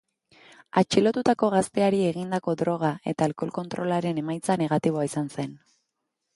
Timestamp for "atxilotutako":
0.81-1.49